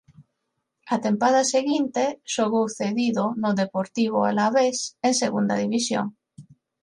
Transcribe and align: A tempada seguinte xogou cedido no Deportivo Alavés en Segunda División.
A 0.93 0.95
tempada 1.05 1.41
seguinte 1.55 2.03
xogou 2.33 2.65
cedido 2.79 3.23
no 3.41 3.51
Deportivo 3.61 4.19
Alavés 4.31 4.77
en 5.07 5.13
Segunda 5.23 5.55
División. 5.63 6.05